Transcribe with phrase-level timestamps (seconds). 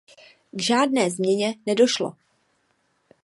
[0.55, 2.13] K žádné změně nedošlo.